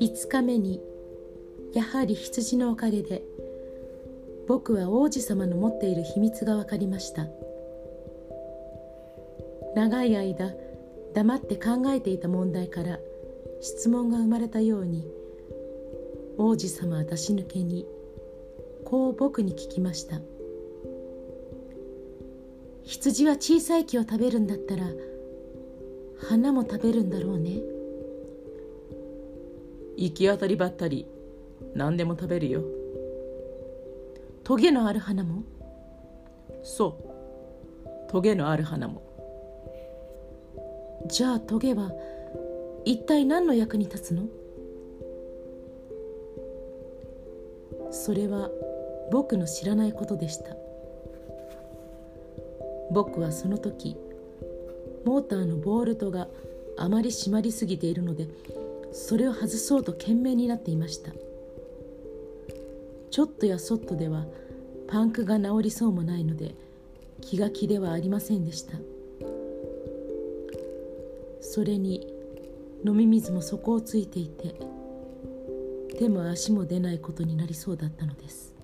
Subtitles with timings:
[0.00, 0.80] 5日目に
[1.72, 3.22] やはり羊のおかげで
[4.46, 7.26] 僕は王子様の持っている秘密が分かりました。
[9.74, 10.54] 長い間
[11.14, 12.98] 黙って考えていた問題から
[13.60, 15.08] 質問が生まれたように
[16.38, 17.86] 王子様は出し抜けに
[18.84, 20.20] こう僕に聞きました。
[22.82, 24.84] 羊は小さい木を食べるんだったら
[26.18, 27.62] 花も食べるんだろうね。
[29.96, 31.06] 行き当たりばったり
[31.74, 32.62] 何でも食べるよ。
[34.42, 35.42] トゲのある花も？
[36.62, 36.98] そ
[38.08, 38.10] う。
[38.10, 39.02] トゲのある花も。
[41.06, 41.92] じゃあトゲは
[42.84, 44.24] 一体何の役に立つの？
[47.90, 48.50] それは
[49.10, 50.56] 僕の知らないことでした。
[52.90, 53.96] 僕はその時
[55.04, 56.28] モーターのボールトが
[56.76, 58.28] あまり締まりすぎているので
[58.94, 61.10] それを外そうと懸命になっていました。
[63.10, 64.24] ちょっとやそっとでは
[64.88, 66.54] パンクが治りそうもないので
[67.20, 68.78] 気が気ではありませんでした。
[71.40, 72.12] それに
[72.84, 74.54] 飲み水も底をついていて
[75.98, 78.54] 手も足も出ないことになりそうだったのです。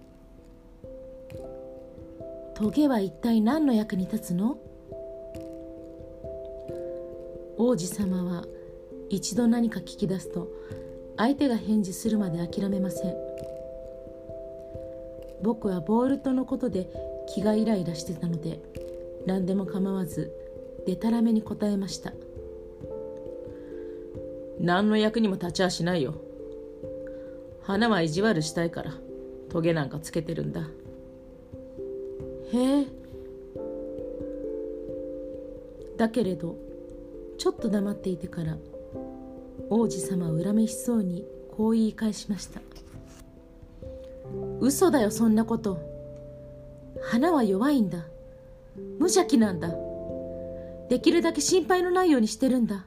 [2.54, 4.58] トゲは一体何の役に立つの？
[7.56, 8.44] 王子様は
[9.10, 10.48] 一度何か聞き出すと
[11.16, 13.14] 相手が返事するまで諦めません。
[15.42, 16.88] 僕はボールトのことで
[17.26, 18.60] 気がイライラしてたので
[19.26, 20.32] 何でも構わず
[20.86, 22.12] でたらめに答えました。
[24.60, 26.14] 何の役にも立ちはしないよ。
[27.62, 28.94] 花は意地悪したいから
[29.48, 30.68] トゲなんかつけてるんだ。
[32.52, 32.86] へえ。
[35.96, 36.56] だけれど
[37.38, 38.56] ちょっと黙っていてから
[39.68, 41.24] 王子様は恨めしそうに
[41.56, 42.60] こう言い返しました。
[44.60, 45.78] 嘘だよそんなこと。
[47.02, 48.06] 花は弱いんだ。
[48.98, 49.70] 無邪気なんだ。
[50.88, 52.84] できるだけ心配のないようにしてるんだ。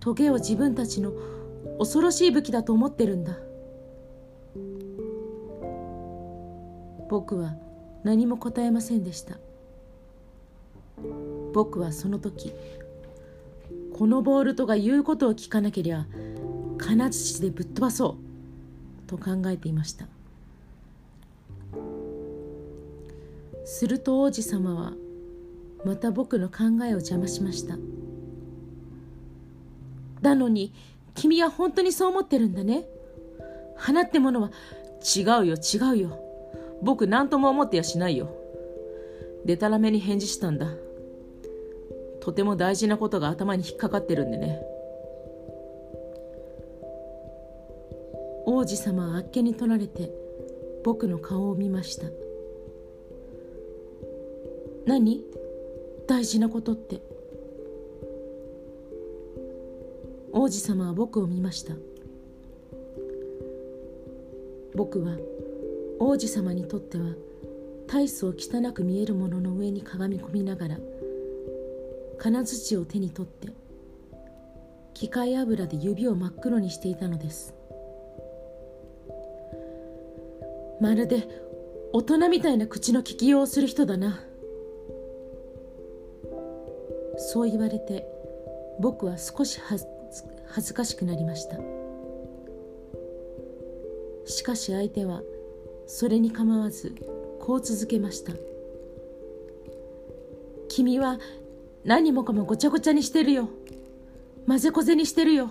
[0.00, 1.12] トゲを自分たちの
[1.78, 3.38] 恐ろしい武器だと思ってるんだ。
[7.08, 7.54] 僕は
[8.04, 9.38] 何も答えませんでした。
[11.52, 12.52] 僕はその時
[13.94, 16.06] このボールとが言うことを聞かなけりゃ
[16.78, 18.16] 金槌でぶっ飛ばそ
[19.06, 20.06] うと考えていました。
[23.64, 24.92] すると王子様は
[25.84, 27.76] また僕の考えを邪魔しました。
[30.20, 30.72] なのに
[31.14, 32.86] 君は本当にそう思ってるんだね。
[33.76, 34.50] 花ってものは
[35.16, 36.18] 違うよ違うよ。
[36.82, 38.30] 僕何とも思ってやしないよ。
[39.44, 40.68] でたらめに返事したんだ。
[42.22, 44.62] とても大事なことが頭に引っかかってるんでね。
[48.46, 50.08] 王子様はあっけに取られて
[50.84, 52.06] 僕の顔を見ました。
[54.86, 55.24] 何？
[56.06, 57.02] 大事なことって。
[60.30, 61.74] 王子様は僕を見ました。
[64.76, 65.16] 僕は
[65.98, 67.16] 王子様にとっては
[67.88, 70.78] 大層汚く見えるものの上にかがみ込みながら
[72.22, 73.48] 金槌を手に取って
[74.94, 77.52] 機械油で指を真っ黒にしていたのです。
[80.80, 81.26] まるで
[81.92, 84.20] 大人みたいな口の利きようをする人だな。
[87.16, 88.06] そう言われて
[88.78, 89.84] 僕は少し恥
[90.64, 91.56] ずかしくなりました。
[94.26, 95.22] しかし相手は
[95.88, 96.94] それに構わず
[97.40, 98.32] こう続けました。
[100.68, 101.18] 君は
[101.84, 103.48] 何もかもごちゃごちゃにしてるよ。
[104.46, 105.50] 混ぜこぜにしてるよ。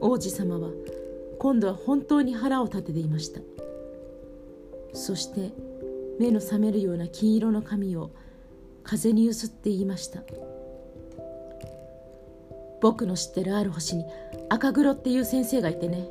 [0.00, 0.70] 王子様は
[1.38, 3.40] 今度は本当に腹を立てていました。
[4.92, 5.52] そして
[6.18, 8.10] 目の覚めるような金色の髪を
[8.82, 10.22] 風にゆすって言いました。
[12.82, 14.04] 僕の知ってるある星に
[14.50, 16.06] 赤黒っていう先生がいてね。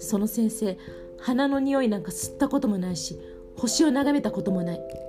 [0.00, 0.76] その先生
[1.20, 3.18] 花の匂いなんか吸ったこともないし
[3.56, 5.07] 星を眺めたこともない。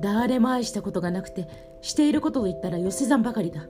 [0.00, 1.46] 誰も愛したことがなくて
[1.82, 3.66] していることと言ったら寄せ算ばかりだ。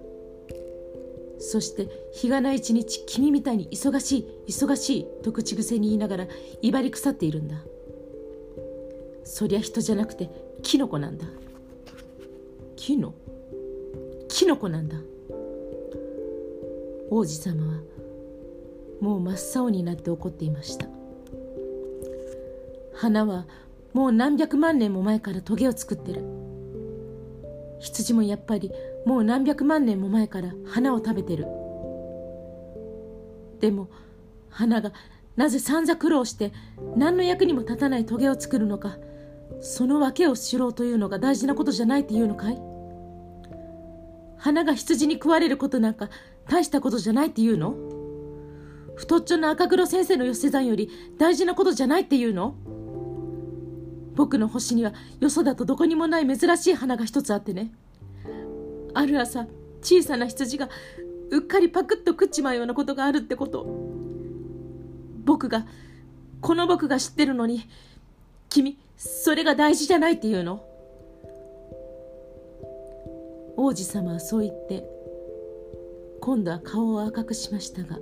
[1.39, 6.27] そして日がない一日君みたいに忙しい忙しいと口癖に言いながら
[6.61, 7.57] 威張り腐っているんだ。
[9.25, 10.31] そりゃ人じゃなくて
[10.63, 11.25] キノコなんだ。
[12.77, 13.15] キノ？
[14.29, 14.97] キノコなんだ。
[17.11, 17.81] 王子様は
[19.01, 20.87] もう真っ青になって怒っていました。
[22.95, 23.47] 花は
[23.93, 26.25] もう何百万年も前からトゲを作ってる。
[27.81, 28.71] 羊もやっぱり
[29.07, 31.47] もう何百万年も前から花を食べてる。
[33.59, 33.89] でも
[34.49, 34.93] 花が
[35.37, 36.53] なぜ散々苦労して
[36.97, 38.97] 何の役にも立たないトゲを作るのか
[39.61, 42.59] その訳を知ろうというのが大事なことじゃないっていうのかい？
[44.39, 46.09] 花が羊に食われることなんか
[46.49, 47.75] 大したことじゃないっていうの？
[48.97, 52.55] 太っちょの赤黒先生の寄せ算より大事なことじゃないっていうの？
[54.21, 57.73] 僕の星にはよそだとどこにもない珍しい花が一つあってね。
[58.93, 59.47] ある朝
[59.81, 60.69] 小さな羊が
[61.31, 63.65] うっかりパクッと食っちまうようなことがあるってこと。
[65.25, 65.67] 僕が
[66.43, 67.67] この僕が知ってるのに
[68.51, 70.63] 君それが大事じゃないっていうの。
[73.57, 74.85] 王子様はそう言って
[76.21, 77.99] 今度は顔を赤くしましたが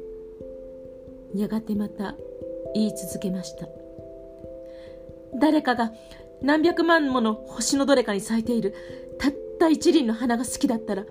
[1.36, 2.16] やがてまた
[2.74, 3.77] 言い続けました。
[5.34, 5.92] 誰かが
[6.42, 8.74] 何百万もの星のどれかに咲いている。
[9.18, 11.04] たった一輪の花が好きだったら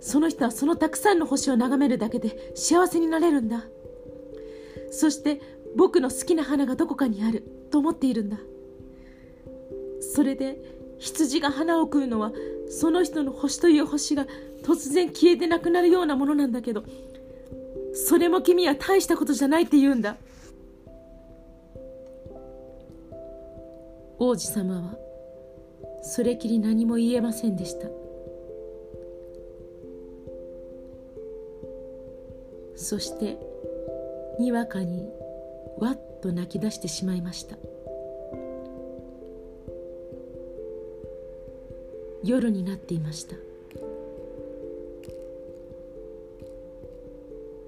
[0.00, 3.64] その人はそのたくさんの星を眺めるだけで幸せになれるんだ。
[4.90, 5.40] そして
[5.74, 8.38] 僕の好きな花がどこかにあると思っているんだ。
[10.00, 10.58] それで
[10.98, 12.32] 羊が花を食うのは
[12.68, 14.26] その人の星という星が
[14.62, 16.84] 突然消えてなくなるようなものなんだけど
[17.94, 20.16] それも君は大したことじゃないって言うんだ。
[24.24, 24.96] 王子様は
[26.00, 27.88] それきり何も言えませんでした。
[32.76, 33.36] そして
[34.38, 35.08] にわかに
[35.76, 37.56] わっと泣き出してしまいました。
[42.22, 43.34] 夜になっていました。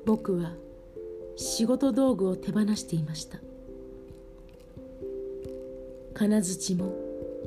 [0.06, 0.52] 僕は
[1.34, 3.40] 仕事道具を手放していました。
[6.14, 6.94] 金槌も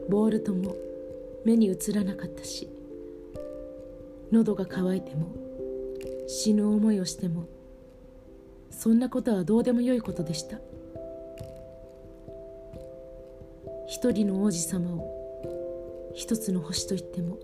[0.10, 0.75] ボールとも
[1.46, 2.69] 目に映らなかったし
[4.31, 5.34] 喉が渇いても
[6.28, 7.48] 死ぬ思いをしても
[8.69, 10.60] そんなことはどうでもよいことでした。
[13.88, 17.40] 一人の王子様を一つの星と言っても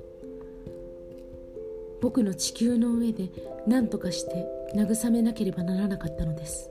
[2.02, 3.30] 僕の地球の上で
[3.66, 6.70] 何とかして慰めなければならなかったのです。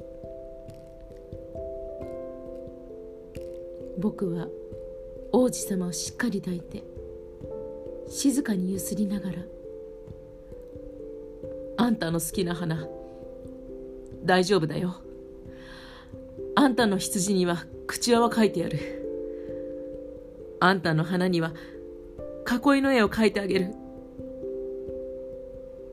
[4.03, 4.49] 僕は
[5.31, 6.83] 王子様をしっかり抱いて
[8.09, 9.37] 静かにゆすりながら
[11.79, 12.89] 「あんたの好きな花
[14.25, 14.97] 大丈夫だよ。
[16.55, 18.79] あんたの羊には口輪は描いてある。
[20.61, 21.53] あんたの花には
[22.47, 23.75] 囲いの絵を描いてあげる。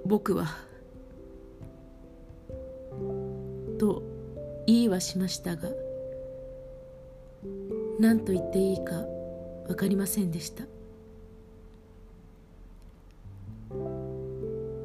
[0.06, 0.48] 僕は
[3.78, 4.04] と
[4.66, 5.70] 言いはしましたが
[8.00, 9.04] 何と言っていいか
[9.68, 10.64] 分かりませんでした。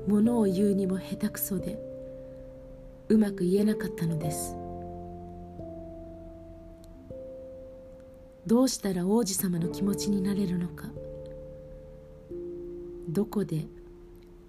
[0.08, 1.78] ものを言うにも下手くそで
[3.08, 4.56] うまく言えなかったのです。
[8.46, 10.88] どうしたら王子様の気持ちになれるのか。
[13.08, 13.66] どこで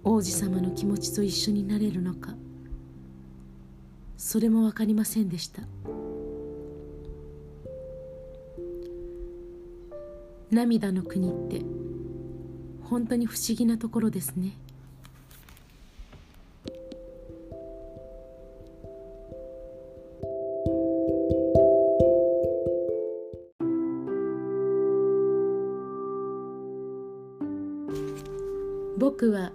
[0.02, 2.34] 王子様の気持ちと一緒になれるのか。
[4.16, 5.62] それも分かりませんでした。
[10.50, 11.62] 涙の国って
[12.82, 14.52] 本当に不思議なところですね。
[28.98, 29.52] 僕は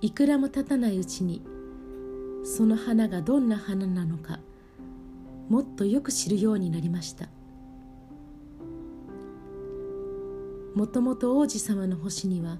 [0.00, 1.42] いくらも経たないうちに
[2.44, 4.40] その花がどんな花なのか
[5.48, 7.28] もっとよく知るようになりました。
[10.74, 12.58] もともと王子様の星には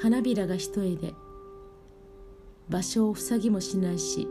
[0.00, 1.14] 花びらが一重で
[2.68, 4.26] 場所を塞ぎもしないし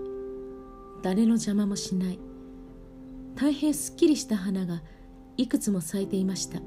[1.02, 2.20] 誰の邪魔もしない。
[3.36, 4.82] 大変すっきりした花が
[5.38, 6.60] いくつも咲いていました。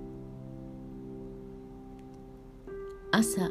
[3.11, 3.51] 朝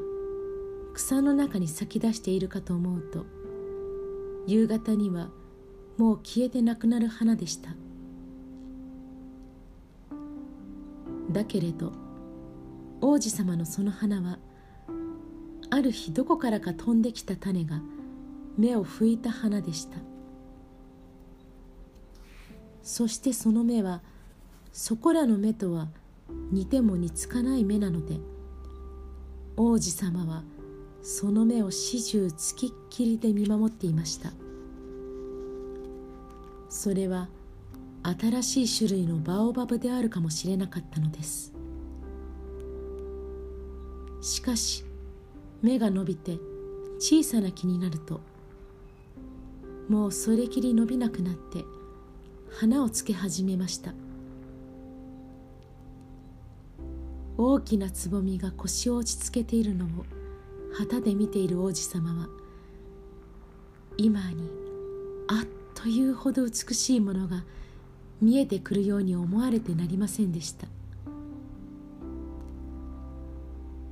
[0.95, 3.25] 草の中に咲き出しているかと思うと
[4.47, 5.29] 夕方には
[5.97, 7.75] もう消えてなくなる花でした。
[11.31, 11.91] だけれど
[13.01, 14.37] 王子様のその花は
[15.69, 17.81] ある日どこからか飛んできた種が
[18.57, 19.97] 目を拭いた花でした。
[22.83, 24.01] そしてその目は
[24.71, 25.89] そこらの目とは
[26.51, 28.19] 似ても似つかない目なので
[29.57, 30.43] 王子様は
[31.03, 34.31] その目を始終つきっきりで見守っていました。
[36.69, 37.27] それは
[38.03, 41.53] 新しい種類のバオバブであるかもしれなかったのです。
[44.21, 44.85] しかし
[45.61, 46.37] 芽が伸びて
[46.99, 48.21] 小さな木になると
[49.89, 51.65] もうそれきり伸びなくなって
[52.51, 53.93] 花をつけ始めました。
[57.37, 59.89] 大きなつぼみが腰を落ち着けているのを
[60.73, 62.27] 旗で見ている王子様は
[63.97, 64.47] 今に
[65.27, 67.43] あっというほど美しいものが
[68.21, 70.67] 見えてくるように思われてなりませんでした。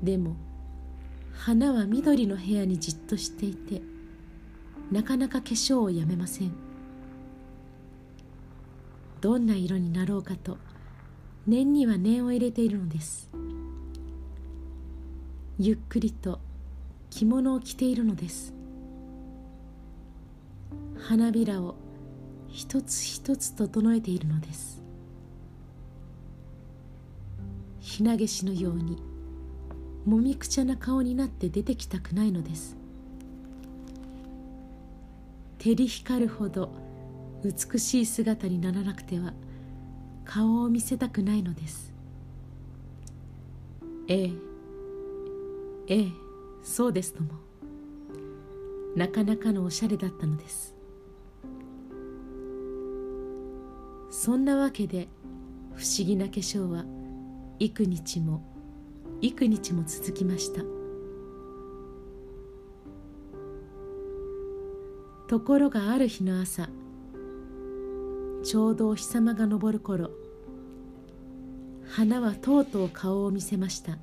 [0.03, 0.35] でも
[1.33, 3.81] 花は緑の部屋にじっとしていて
[4.91, 6.51] なかなか化粧をやめません。
[9.21, 10.57] どんな色になろうかと
[11.45, 13.29] 念には念を入れているのです。
[15.59, 16.39] ゆっくりと
[17.09, 18.53] 着物を着ているのです。
[20.97, 21.75] 花びらを
[22.47, 24.81] 一つ一つ整えているのです。
[27.79, 29.08] ひなげしのように
[30.05, 32.77] もみくちゃな顔になって出てきたくないのです。
[35.59, 36.71] 照り光るほど
[37.43, 39.33] 美しい姿にならなくては
[40.25, 41.93] 顔を見せたくないのです。
[44.07, 44.31] ええ
[45.87, 46.07] ええ
[46.63, 47.31] そうですとも。
[48.95, 50.75] なかなかのおしゃれだったのです。
[54.09, 55.07] そんなわけで
[55.75, 56.85] 不思議な化粧は
[57.59, 58.43] 幾日も
[59.21, 60.61] 幾日も続きました。
[65.27, 66.69] ところがある日の朝
[68.43, 70.09] ちょうどお日様が昇る頃
[71.87, 73.97] 花はとうとう顔を見せました。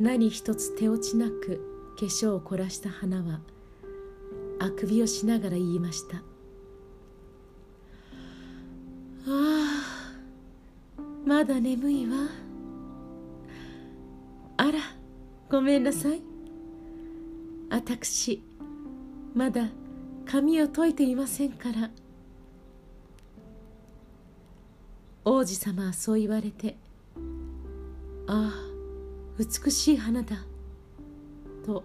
[0.00, 3.40] 何一つ手落ちなく化粧を凝らした花は
[4.58, 6.16] あくびをしながら言いました。
[6.16, 6.20] あ
[9.26, 9.59] あ
[11.30, 12.16] まだ眠いわ。
[14.56, 14.80] あら
[15.48, 16.20] ごめんなさい。
[17.70, 18.42] 私
[19.32, 19.68] まだ
[20.26, 21.88] 髪を解いていませんから。
[25.24, 26.76] 王子様はそう言われて
[28.26, 28.52] ああ
[29.38, 30.34] 美しい花だ
[31.64, 31.84] と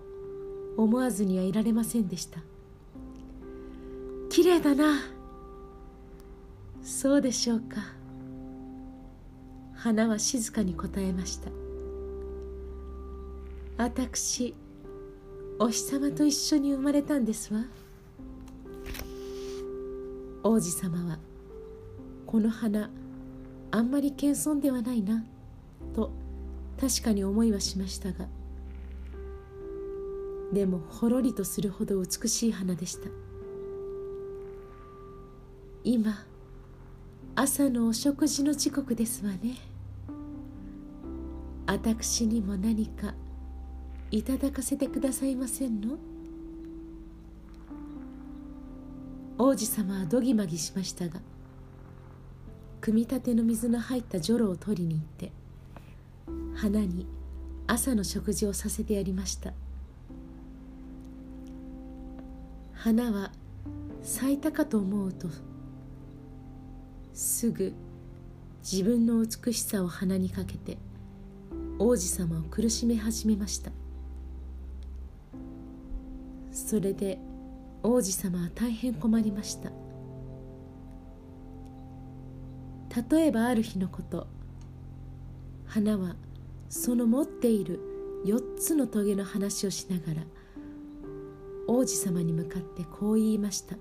[0.75, 2.39] 思わずにはいられませんでした。
[4.27, 5.01] 綺麗だな。
[6.83, 8.04] そうでしょうか。
[9.85, 11.51] 花は静かに答えました。
[13.77, 14.55] 私
[15.59, 17.65] お日様と一緒に生まれたんですわ。
[20.41, 21.19] 王子様は
[22.25, 22.89] この花
[23.69, 25.23] あんまり謙遜ではないな
[25.93, 26.09] と
[26.81, 28.25] 確かに思いはしましたが
[30.51, 33.07] でもほろりとするほど美しい花でした。
[35.83, 36.25] 今
[37.35, 39.74] 朝のお食事の時刻ですわね。
[41.67, 43.13] 私にも何か
[44.11, 45.97] いただかせてくださいませんの？
[49.37, 51.19] 王子様はどぎまぎしましたが
[52.79, 55.31] 組み立ての水の入ったじょろを取りに行って
[56.55, 57.05] 花に
[57.67, 59.51] 朝の食事をさせてやりました。
[62.73, 63.31] 花は
[64.03, 65.27] 咲いたかと思うと
[67.13, 67.73] すぐ
[68.61, 70.77] 自分の美しさを鼻にかけて
[71.77, 73.71] 王子様を苦しめ始めました。
[76.51, 77.19] それで
[77.83, 79.71] 王子様は大変困りました。
[83.09, 84.27] 例えばある日のこと
[85.65, 86.15] 花は
[86.69, 87.81] その持っている
[88.25, 90.25] 4つの棘の話をしながら
[91.67, 93.75] 王子様に向かってこう言いました。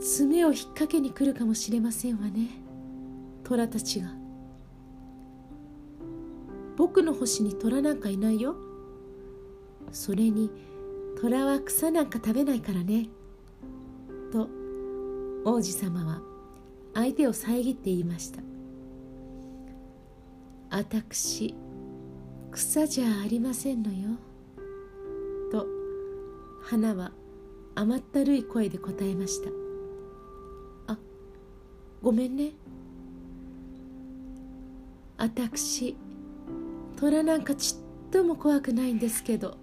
[0.00, 2.48] 爪を引っ掛けに来るかもしれませんわね。
[3.44, 4.25] 虎たちが。
[6.76, 8.54] 僕の星に虎なんかいないよ。
[9.92, 10.50] それに
[11.20, 13.08] 虎は草なんか食べないからね。
[14.30, 14.48] と
[15.44, 16.20] 王子様は
[16.94, 18.42] 相手を遮って言いました。
[20.70, 21.54] 私
[22.50, 24.10] 草じゃありませんのよ。
[25.50, 25.66] と
[26.62, 27.12] 花は
[27.74, 29.50] 甘ったるい声で答えました。
[30.92, 30.98] あ
[32.02, 32.52] ごめんね。
[35.16, 35.96] 私
[36.98, 39.56] 虎なんかちっとも怖くないんですけど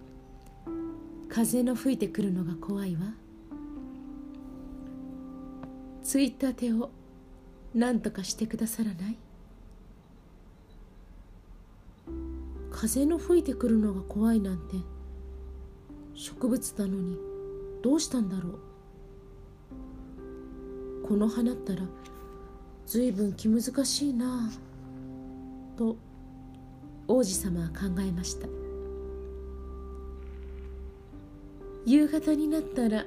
[1.30, 3.02] 風の吹いてくるのが怖いわ。
[6.04, 6.92] ついたてを
[7.74, 9.18] 何とかしてくださらない。
[12.70, 14.76] 風の吹いてくるのが怖いなんて
[16.14, 17.18] 植物なのに
[17.82, 18.60] どうしたんだろう。
[21.08, 21.82] この花ったら
[22.86, 24.52] ずいぶん気難しいな
[25.76, 25.98] と
[27.16, 28.48] 王子様は考えました。
[31.86, 33.06] 夕方になったら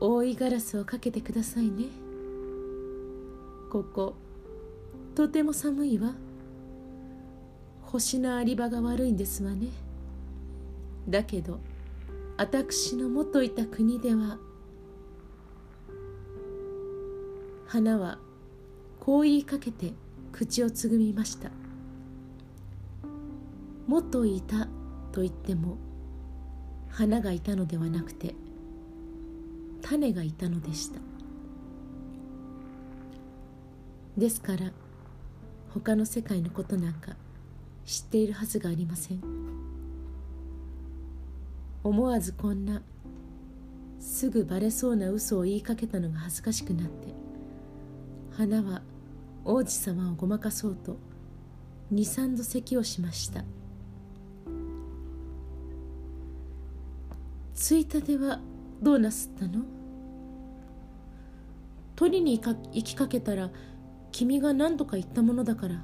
[0.00, 1.86] 覆いガラスをかけてくださいね。
[3.70, 4.16] ここ
[5.14, 6.12] とても寒いわ。
[7.80, 9.68] 星のあり場が悪いんですわね。
[11.08, 11.58] だけど
[12.36, 14.36] 私の元いた国では
[17.66, 18.18] 花は
[19.00, 19.94] こう言いかけて
[20.32, 21.61] 口をつぐみました。
[23.86, 24.66] 元いた
[25.12, 25.76] と言っても
[26.88, 28.34] 花がいたのではなくて
[29.82, 31.00] 種がいたのでした。
[34.16, 34.72] ですから
[35.74, 37.16] 他の世界のことなんか
[37.84, 39.20] 知っているはずがありません。
[41.82, 42.82] 思わずこんな
[43.98, 47.08] すぐバレそうな嘘を言いかけたのが恥ずかしくなって
[48.36, 48.82] 花は
[49.44, 50.96] 王子様をごまかそうと
[51.90, 53.44] 二三度咳をしました。
[57.62, 58.40] ついたては
[58.82, 59.62] どうなすったの？
[61.94, 63.50] 取りに行きかけたら
[64.10, 65.76] 君が何とか言ったものだから。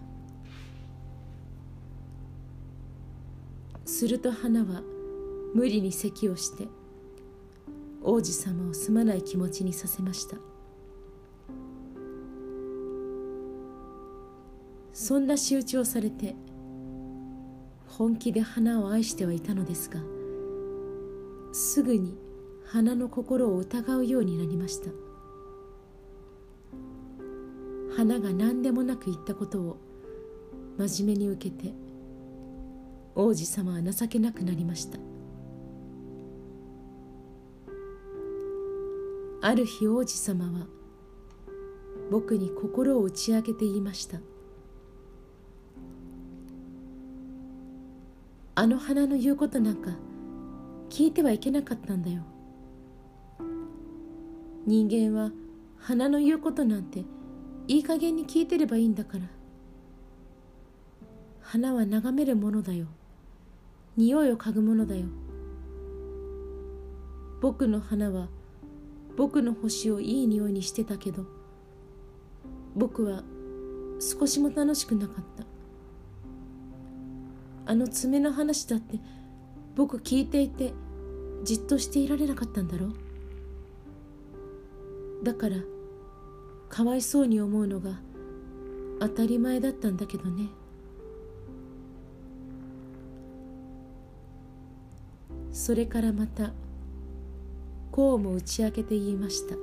[3.84, 4.82] すると花は
[5.54, 6.66] 無理に咳をして
[8.02, 10.36] 王子様をすまない気持ちにさせました。
[14.92, 16.34] そんな仕打ちをされて
[17.86, 20.00] 本気で花を愛してはいたのですが
[21.52, 22.16] すぐに
[22.64, 24.90] 花の心を疑うようになりました。
[27.96, 29.76] 花が何でもなく言ったことを
[30.78, 31.74] 真面目に受けて
[33.16, 34.98] 王子様は情けなくなりました。
[39.40, 40.66] ある日王子様は
[42.10, 44.18] 僕に心を打ち明けて言いました。
[48.54, 49.90] あの花の言うことなんか
[50.90, 52.22] 聞いてはいけなかったんだよ。
[54.66, 55.30] 人間は
[55.78, 57.04] 花の言うことなんて
[57.66, 59.24] いい加減に聞いてればいいんだから。
[61.40, 62.86] 花は眺めるものだよ。
[63.96, 65.06] 匂いを嗅ぐものだよ。
[67.40, 68.28] 僕の花は
[69.16, 71.24] 僕の星をいい匂いにしてたけど
[72.74, 73.22] 僕は
[74.00, 75.44] 少しも楽しくなかった。
[77.66, 78.98] あの爪の話だって
[79.78, 80.74] 僕聞いていて
[81.44, 82.90] じっとしていられなかったんだろう？
[85.22, 85.58] だから
[86.68, 87.92] かわいそうに思うのが
[88.98, 90.48] 当たり前だったんだけどね。
[95.52, 96.50] それからまた
[97.92, 99.54] こうも打ち明けて言いました。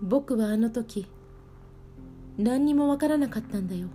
[0.00, 1.06] 僕はあの時
[2.38, 3.88] 何にもわからなかったんだよ。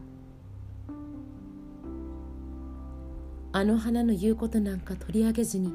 [3.60, 5.74] あの花の言うことなんか取り上げずに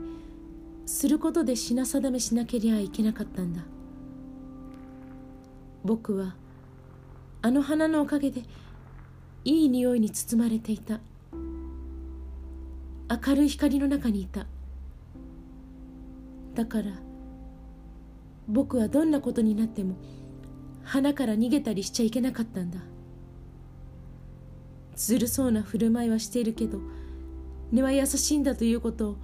[0.86, 3.60] することで品定めしなけりゃいけなかったんだ。
[5.84, 6.34] 僕は
[7.42, 8.40] あの花のおかげで
[9.44, 11.00] いい匂いに包まれていた。
[13.10, 14.46] 明るい光の中にいた。
[16.54, 16.84] だから
[18.48, 19.96] 僕はどんなことになっても
[20.84, 22.78] 花から逃げたりしちゃいけなかったんだ。
[24.96, 26.78] ずるそうな振る舞いはしているけど
[27.72, 29.16] 根は優しいんだということを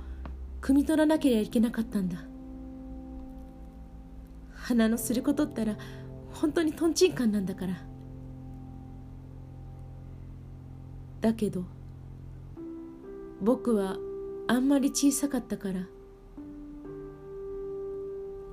[0.61, 2.19] 汲み取らなければいけなかったんだ。
[4.55, 5.77] 花のすることったら
[6.33, 7.75] 本当にとんちんかんなんだから。
[11.21, 11.65] だけど
[13.43, 13.97] 僕は
[14.47, 15.87] あんまり小さかったから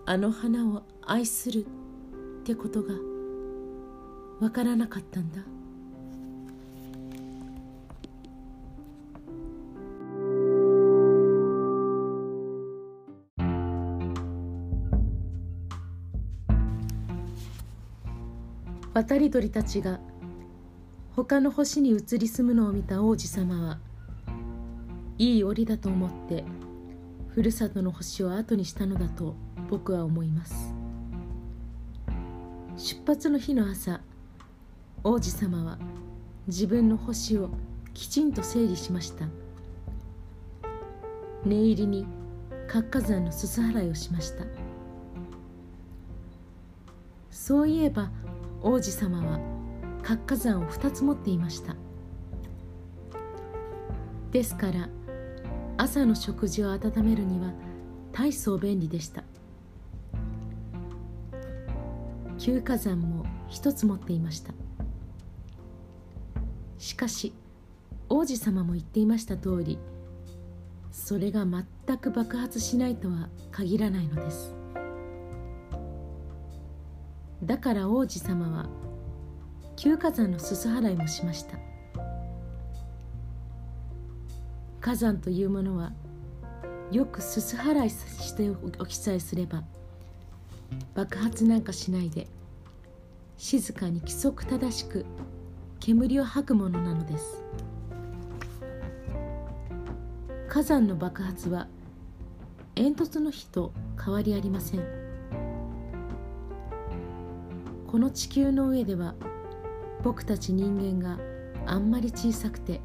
[0.06, 1.66] あの花を愛する
[2.42, 2.94] ってことが
[4.40, 5.42] わからなかったんだ。
[18.98, 20.00] 渡り鳥たちが
[21.16, 23.80] 他の星に移り住むのを見た王子様は
[25.20, 26.44] いい折だと思って
[27.28, 29.36] ふるさとの星を後にしたのだと
[29.70, 30.74] 僕は思います。
[32.76, 34.02] 出発の日の朝
[35.04, 35.78] 王子様は
[36.48, 37.52] 自分の星を
[37.94, 39.28] きちんと整理しました。
[41.46, 42.08] 念入りに
[42.68, 44.44] 活火山のすす払いをしました。
[47.30, 48.10] そういえば
[48.62, 49.40] 王子様は
[50.04, 51.76] 活火山を2つ持っていました。
[54.32, 54.90] ですから
[55.78, 57.54] 朝の食事を温めるには
[58.12, 59.24] 大層便利でした。
[62.38, 64.54] 休火山も一つ持っていました。
[66.78, 67.34] しかし
[68.10, 69.78] 王子様も言っていました通り
[70.92, 74.57] それが全く爆発しないとは限らないのです。
[77.48, 78.70] だから王子様は
[79.78, 81.58] 旧火山のすす払いもしました。
[84.82, 85.94] 火山というものは
[86.92, 89.64] よくすす払いしておきさえすれば
[90.94, 92.28] 爆発なんかしないで
[93.38, 95.06] 静かに規則正しく
[95.80, 97.44] 煙を吐くものなのです。
[100.50, 101.68] 火山の爆発は
[102.76, 105.07] 煙突の火と変わりありません。
[107.88, 109.16] この地球の上では
[110.04, 111.18] 僕たち人間が
[111.66, 112.82] あんまり小さくて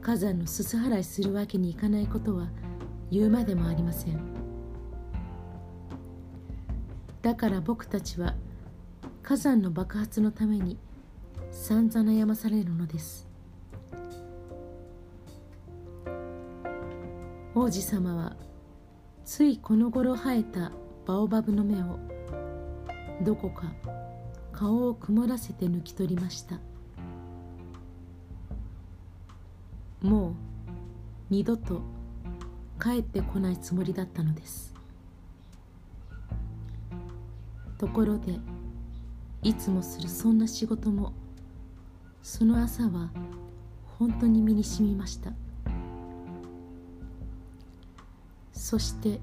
[0.00, 2.48] 火山のすす払いするわけにいかないことは
[3.10, 4.20] 言うまでもありません。
[7.22, 8.36] だから僕たちは
[9.24, 10.78] 火山の爆発のために
[11.50, 13.26] 散々悩まされるのです。
[17.52, 18.36] 王子様は
[19.24, 20.70] ついこの頃生えた
[21.04, 21.98] バオバブの芽を
[23.22, 23.72] どこか
[24.52, 26.58] 顔を曇らせて抜き取りました。
[30.02, 30.32] もう
[31.30, 31.82] 二度と
[32.80, 34.74] 帰ってこないつもりだったのです。
[37.78, 38.38] ところで
[39.42, 41.12] いつもするそんな仕事も
[42.22, 43.10] その朝は
[43.98, 45.32] 本当に身にしみました。
[48.52, 49.20] そして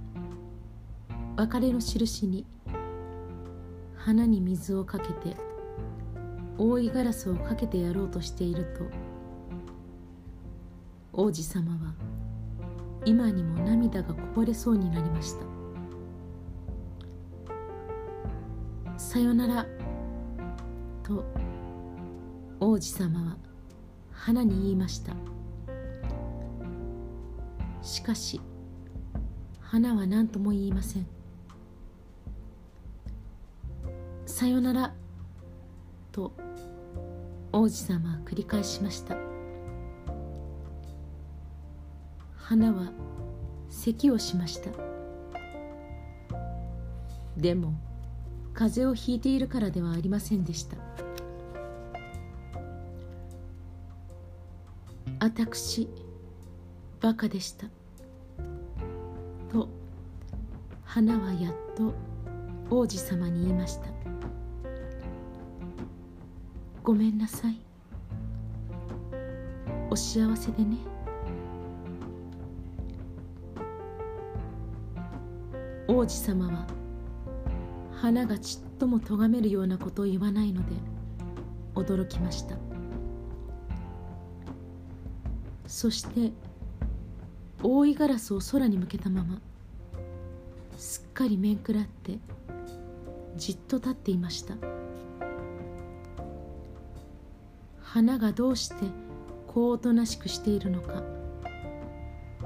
[1.36, 2.46] 別れの印に
[4.06, 5.38] 花に水をかけて
[6.58, 8.84] 覆いガラスをかけてやろうとしていると
[11.14, 11.94] 王子様は
[13.06, 15.46] 今にも涙がこぼれそうになりました。
[18.98, 19.66] さよなら
[21.02, 21.24] と
[22.60, 23.38] 王子様は
[24.12, 25.14] 花に言いました。
[27.82, 28.42] しかし
[29.62, 31.08] 花は何とも言いません。
[34.44, 34.94] さよなら。
[36.12, 36.34] と
[37.54, 39.16] 王子様は繰り返しました。
[42.36, 42.92] 花は
[43.70, 44.70] 咳をしました。
[47.38, 47.74] でも
[48.54, 50.76] 風邪をひいているからではありませんでした。
[55.22, 55.88] 私
[57.00, 57.68] バカでした。
[59.54, 59.70] と
[60.84, 61.94] 花はやっと
[62.70, 63.93] 王子様に言いました。
[66.84, 67.58] ごめんなさい。
[69.90, 70.76] お幸せでね。
[75.88, 76.68] 王子様は
[77.94, 80.76] 花がちっとも咎めるようなことを言わないので
[81.74, 82.58] 驚きました。
[85.68, 86.34] そして
[87.64, 89.40] 覆いガラスを空に向けたまま
[90.78, 92.20] すっかり面食らって
[93.38, 94.73] じっと立っていました。
[97.94, 98.88] 花がどうして
[99.46, 101.04] こうおとなしくしているのか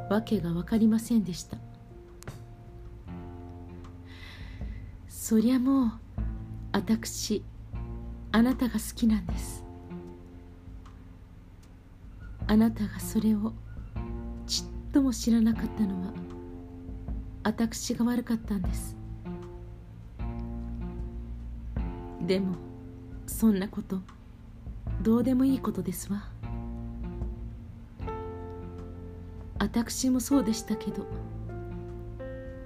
[0.10, 1.56] 訳が分かりませんでした。
[5.08, 5.92] そりゃもう
[6.74, 7.46] 私
[8.34, 9.64] あなたが好きなんです。
[12.46, 13.54] あなたがそれを
[14.48, 16.14] ちっとも知らなかったのは
[17.44, 18.98] 私が悪かったんです。
[22.26, 22.58] でも
[23.26, 24.02] そんなこと
[25.02, 26.24] どうでもいいことですわ。
[29.60, 31.06] 私もそうでしたけど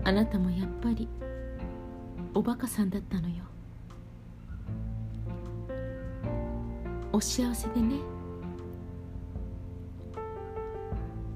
[0.04, 1.08] あなたもやっぱり
[2.34, 3.46] おバカさんだったのよ。
[7.14, 7.96] お幸せでね。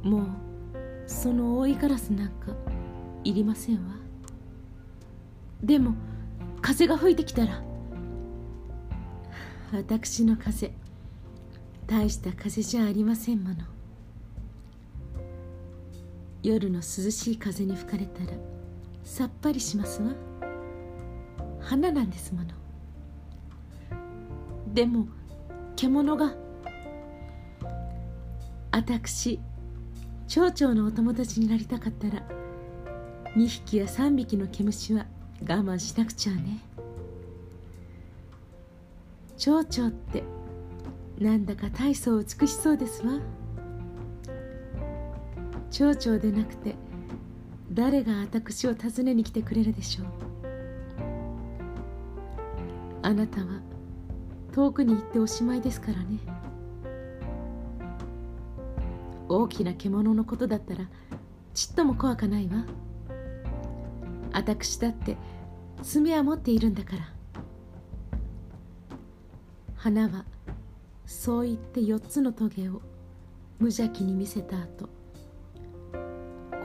[0.04, 0.28] もう
[1.08, 2.54] その覆いガラスなんか
[3.24, 3.96] いりませんわ。
[5.64, 5.94] でも
[6.62, 7.62] 風が吹いてきたら
[9.72, 10.72] 私の風
[11.88, 13.56] 大した風じゃありませんもの。
[16.42, 18.38] 夜の涼しい風に吹かれたら
[19.04, 20.12] さっぱりしますわ。
[21.60, 22.48] 花なんですもの。
[24.74, 25.08] でも
[25.76, 26.36] 獣が
[28.72, 29.40] 私
[30.28, 32.24] 蝶々のお友達になりたかったら
[33.36, 35.06] 2匹や3匹の毛虫は
[35.42, 36.60] 我慢しなくちゃね。
[39.38, 40.24] 蝶々って
[41.20, 43.20] なんだか大層美しそうですわ。
[45.72, 46.76] 蝶々でなくて
[47.72, 50.08] 誰が私を訪ねに来てくれるでしょう。
[53.02, 53.62] あなたは
[54.52, 56.20] 遠くに行っておしまいですからね。
[59.28, 60.88] 大きな獣のことだったら
[61.54, 62.66] ちっとも怖かないわ。
[64.34, 65.18] 私だって
[65.82, 67.00] 爪は持っているんだから。
[69.76, 70.26] 花は
[71.16, 72.82] そう言って四つのトゲを
[73.58, 74.90] 無邪気に見せた後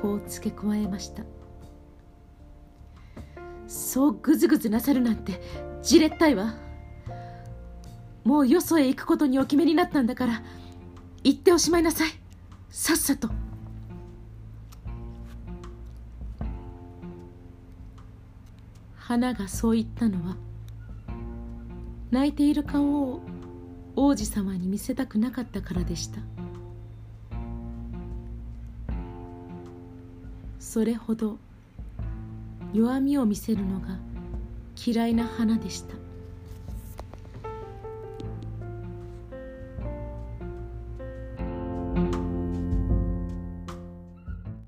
[0.02, 1.22] こう付け加えました。
[3.68, 5.40] そうぐずぐずなさるなんて
[5.82, 6.54] じれったいわ。
[8.24, 10.42] もうよそへ行くことにお決めになったんだから
[11.22, 12.10] 行っておしまいなさい。
[12.70, 13.30] さっさと。
[18.96, 20.36] 花がそう言ったのは
[22.10, 23.20] 泣いている顔を
[24.02, 26.20] 王子様に見せたくなかったからでした。
[30.58, 31.36] それほど
[32.72, 33.98] 弱みを見せるのが
[34.74, 35.99] 嫌いな花でした。